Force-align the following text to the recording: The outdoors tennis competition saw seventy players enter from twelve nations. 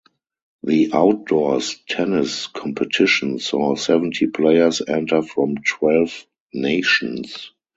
The 0.63 0.89
outdoors 0.95 1.75
tennis 1.87 2.47
competition 2.47 3.37
saw 3.37 3.75
seventy 3.75 4.25
players 4.25 4.81
enter 4.87 5.21
from 5.21 5.57
twelve 5.57 6.25
nations. 6.51 7.51